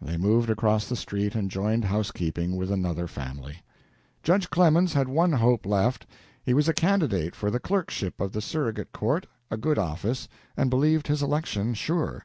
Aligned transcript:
They 0.00 0.16
moved 0.16 0.48
across 0.48 0.88
the 0.88 0.96
street 0.96 1.34
and 1.34 1.50
joined 1.50 1.84
housekeeping 1.84 2.56
with 2.56 2.72
another 2.72 3.06
family. 3.06 3.62
Judge 4.22 4.48
Clemens 4.48 4.94
had 4.94 5.06
one 5.06 5.32
hope 5.32 5.66
left. 5.66 6.06
He 6.42 6.54
was 6.54 6.66
a 6.66 6.72
candidate 6.72 7.34
for 7.34 7.50
the 7.50 7.60
clerkship 7.60 8.18
of 8.18 8.32
the 8.32 8.40
surrogate 8.40 8.92
court, 8.92 9.26
a 9.50 9.58
good 9.58 9.76
office, 9.76 10.28
and 10.56 10.70
believed 10.70 11.08
his 11.08 11.22
election 11.22 11.74
sure. 11.74 12.24